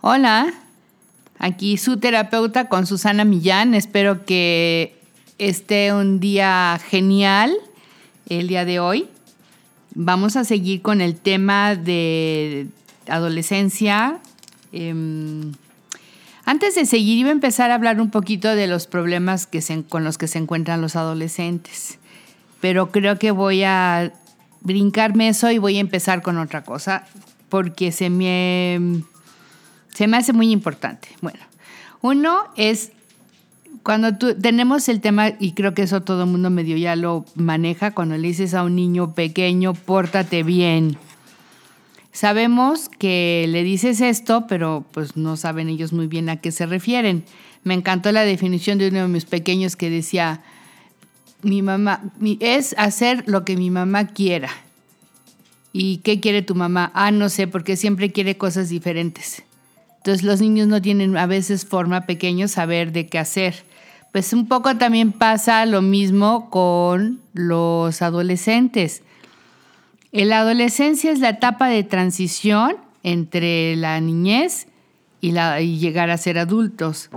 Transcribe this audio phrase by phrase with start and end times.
[0.00, 0.54] Hola,
[1.40, 3.74] aquí su terapeuta con Susana Millán.
[3.74, 4.96] Espero que
[5.38, 7.52] esté un día genial
[8.28, 9.08] el día de hoy.
[9.96, 12.68] Vamos a seguir con el tema de
[13.08, 14.20] adolescencia.
[14.70, 15.54] Em,
[16.44, 20.04] antes de seguir, iba a empezar a hablar un poquito de los problemas que con
[20.04, 21.98] los que se encuentran los adolescentes.
[22.60, 24.12] Pero creo que voy a
[24.60, 27.04] brincarme eso y voy a empezar con otra cosa
[27.48, 29.02] porque se me
[29.98, 31.08] se me hace muy importante.
[31.22, 31.40] Bueno,
[32.02, 32.92] uno es
[33.82, 37.24] cuando tú, tenemos el tema, y creo que eso todo el mundo medio ya lo
[37.34, 40.96] maneja, cuando le dices a un niño pequeño, pórtate bien.
[42.12, 46.66] Sabemos que le dices esto, pero pues no saben ellos muy bien a qué se
[46.66, 47.24] refieren.
[47.64, 50.42] Me encantó la definición de uno de mis pequeños que decía,
[51.42, 52.04] mi mamá,
[52.38, 54.50] es hacer lo que mi mamá quiera.
[55.72, 56.92] ¿Y qué quiere tu mamá?
[56.94, 59.42] Ah, no sé, porque siempre quiere cosas diferentes.
[59.98, 63.64] Entonces los niños no tienen a veces forma pequeño saber de qué hacer.
[64.12, 69.02] Pues un poco también pasa lo mismo con los adolescentes.
[70.12, 74.66] La adolescencia es la etapa de transición entre la niñez
[75.20, 77.10] y, la, llegar a ser adultos.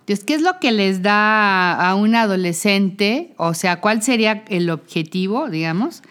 [0.00, 3.34] Entonces, ¿qué es lo que les da a un adolescente?
[3.36, 6.02] O sea, ¿cuál sería el objetivo, digamos,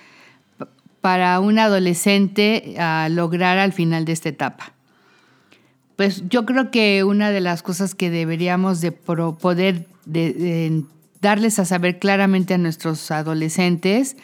[1.01, 2.75] para un adolescente
[3.09, 4.73] lograr al final de esta etapa?
[6.01, 9.85] Pues yo creo que una de las cosas que deberíamos de poder
[11.21, 14.17] darles a saber claramente a nuestros adolescentes,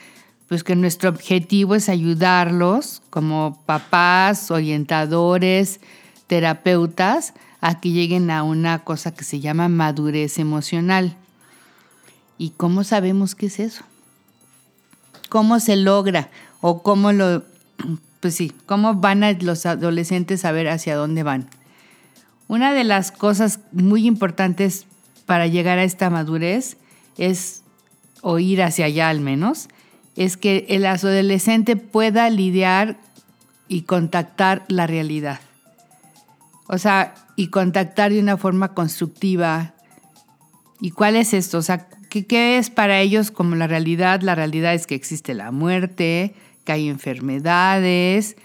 [0.48, 5.80] pues que nuestro objetivo es ayudarlos como papás, orientadores,
[6.25, 11.16] terapeutas, a que lleguen a una cosa que se llama madurez emocional.
[12.39, 13.83] ¿Y cómo sabemos qué es eso?
[15.30, 16.31] ¿Cómo se logra?
[16.59, 17.44] ¿O cómo lo,
[18.20, 21.48] pues sí, cómo van a los adolescentes a ver hacia dónde van?
[22.48, 24.86] Una de las cosas muy importantes
[25.26, 26.78] para llegar a esta madurez
[27.17, 27.64] es,
[28.22, 29.67] o ir hacia allá al menos,
[30.16, 32.98] es que el adolescente pueda lidiar
[33.67, 35.42] y contactar la realidad.
[36.67, 39.73] O sea, y contactar de una forma constructiva.
[40.82, 41.60] ¿Y cuál es esto?
[41.60, 44.22] O sea, ¿qué, ¿qué, es para ellos como la realidad?
[44.22, 46.33] La realidad es que existe la muerte,
[46.66, 48.38] que hay enfermedades,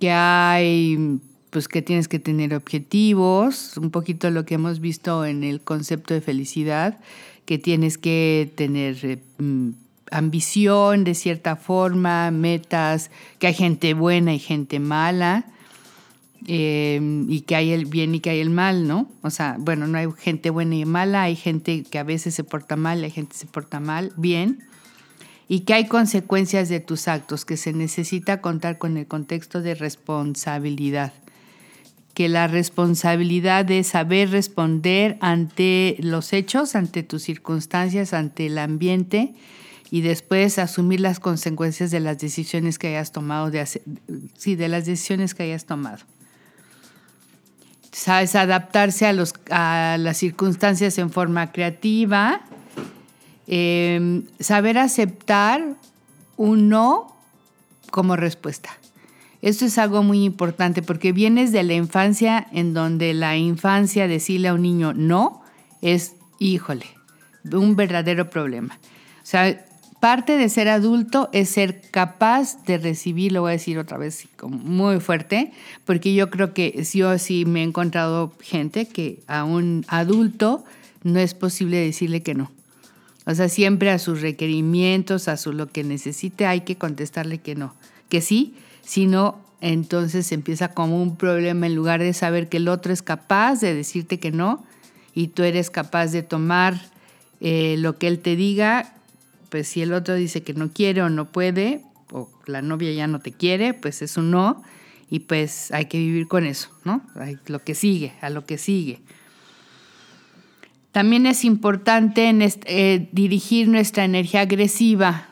[0.00, 1.20] que hay
[1.56, 6.12] pues que tienes que tener objetivos, un poquito lo que hemos visto en el concepto
[6.12, 6.98] de felicidad,
[7.46, 9.70] que tienes que tener eh, mm,
[10.10, 15.46] ambición de cierta forma, metas, que hay gente buena y gente mala,
[16.46, 19.10] eh, y que hay el bien y que hay el mal, ¿no?
[19.22, 22.44] O sea, bueno, no hay gente buena y mala, hay gente que a veces se
[22.44, 24.58] porta mal, hay gente que se porta mal, bien,
[25.48, 29.74] y que hay consecuencias de tus actos, que se necesita contar con el contexto de
[29.74, 31.14] responsabilidad
[32.16, 39.34] que la responsabilidad de saber responder ante los hechos, ante tus circunstancias, ante el ambiente
[39.90, 44.86] y después asumir las consecuencias de las decisiones que hayas tomado, de sí, de las
[44.86, 45.98] decisiones que hayas tomado.
[47.92, 52.40] Sabes adaptarse a, los, a las circunstancias en forma creativa,
[53.46, 55.62] em, saber aceptar
[56.38, 57.14] un no
[57.90, 58.70] como respuesta.
[59.46, 64.48] Esto es algo muy importante porque vienes de la infancia en donde la infancia decirle
[64.48, 65.40] a un niño no
[65.82, 66.86] es, híjole,
[67.52, 68.76] un verdadero problema.
[69.22, 69.64] O sea,
[70.00, 74.26] parte de ser adulto es ser capaz de recibir, lo voy a decir otra vez
[74.42, 75.52] muy fuerte,
[75.84, 80.64] porque yo creo que yo sí me he encontrado gente que a un adulto
[81.04, 82.50] no es posible decirle que no.
[83.26, 87.56] O sea, siempre a sus requerimientos, a su lo que necesite, hay que contestarle que
[87.56, 87.74] no.
[88.08, 92.92] Que sí, sino entonces empieza como un problema en lugar de saber que el otro
[92.92, 94.64] es capaz de decirte que no
[95.14, 96.80] y tú eres capaz de tomar
[97.40, 98.94] eh, lo que él te diga,
[99.50, 101.82] pues si el otro dice que no quiere o no puede,
[102.12, 104.62] o la novia ya no te quiere, pues es un no
[105.10, 107.02] y pues hay que vivir con eso, ¿no?
[107.46, 109.00] Lo que sigue, a lo que sigue.
[110.96, 112.34] También es importante
[112.64, 115.28] eh, dirigir nuestra energía agresiva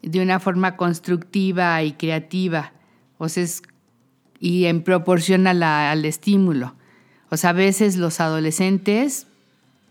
[0.00, 2.72] de una forma constructiva y creativa,
[3.18, 3.44] o sea,
[4.40, 6.74] y en proporción al estímulo.
[7.28, 9.26] O sea, a veces los adolescentes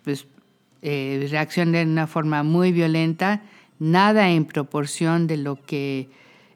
[0.04, 0.26] pues,
[0.82, 3.44] eh, reaccionan de una forma muy violenta,
[3.78, 6.10] nada en proporción de lo que,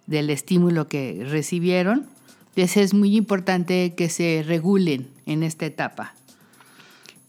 [0.08, 2.08] del estímulo que recibieron.
[2.56, 6.16] Entonces es muy importante que se regulen en esta etapa.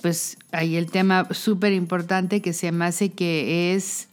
[0.02, 4.08] Pues hay el tema súper importante que se me hace que es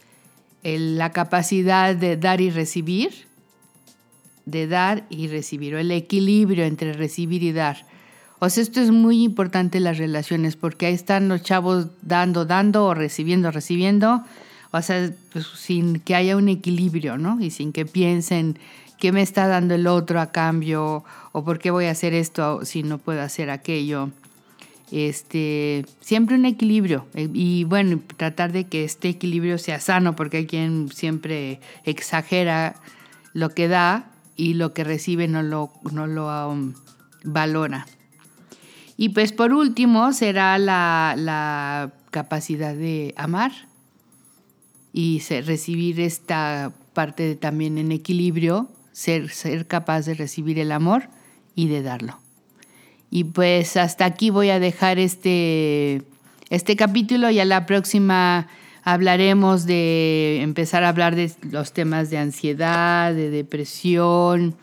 [0.62, 3.26] la capacidad de dar y recibir,
[4.46, 7.84] de dar y recibir, o el equilibrio entre recibir y dar.
[8.38, 12.86] O sea, esto es muy importante las relaciones porque ahí están los chavos dando, dando
[12.86, 14.24] o recibiendo, recibiendo.
[14.70, 17.38] O sea, pues, sin que haya un equilibrio, ¿no?
[17.40, 18.58] Y sin que piensen
[18.98, 22.64] qué me está dando el otro a cambio o por qué voy a hacer esto
[22.64, 24.10] si no puedo hacer aquello.
[24.92, 30.38] Este, siempre un equilibrio eh, y bueno, tratar de que este equilibrio sea sano porque
[30.38, 32.74] hay quien siempre exagera
[33.32, 36.74] lo que da y lo que recibe no lo, no lo um,
[37.22, 37.86] valora.
[38.96, 43.52] Y pues por último será la, capacidad de amar
[44.92, 51.08] y recibir esta parte también en equilibrio, ser, ser capaz de recibir el amor
[51.54, 52.18] y de darlo.
[53.10, 56.02] Y pues hasta aquí voy a dejar este,
[56.48, 58.46] este capítulo y a la próxima
[58.84, 64.54] hablaremos de empezar a hablar de los temas de ansiedad, de depresión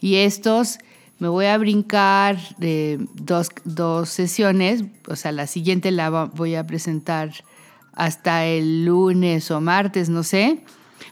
[0.00, 0.78] y estos.
[1.18, 6.66] Me voy a brincar de dos, dos sesiones, o sea, la siguiente la voy a
[6.66, 7.32] presentar
[7.92, 10.60] hasta el lunes o martes, no sé,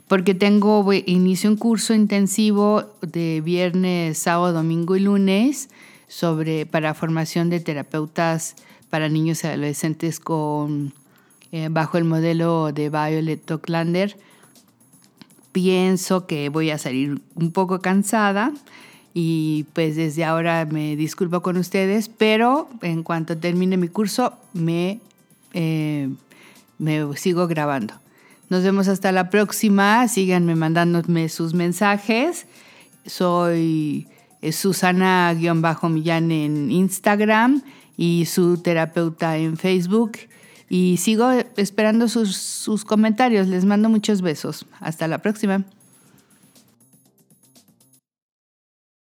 [0.09, 5.69] porque tengo, inicio un curso intensivo de viernes, sábado, domingo y lunes
[6.11, 8.57] sobre, para formación de terapeutas
[8.91, 10.93] para niños y adolescentes con,
[11.53, 14.19] eh, bajo el modelo de Violet Tocklander.
[15.53, 18.53] Pienso que voy a salir un poco cansada,
[19.15, 25.01] y pues desde ahora me disculpo con ustedes, pero en cuanto termine mi curso me,
[25.55, 26.09] eh,
[26.79, 27.95] me sigo grabando.
[28.49, 30.07] Nos vemos hasta la próxima.
[30.09, 32.47] Síganme mandándome sus mensajes.
[33.07, 34.09] Soy
[34.43, 37.63] Susana-Millán en Instagram
[37.97, 40.13] y su terapeuta en Facebook.
[40.69, 43.49] Y sigo esperando sus, sus comentarios.
[43.49, 44.67] Les mando muchos besos.
[44.81, 45.65] Hasta la próxima.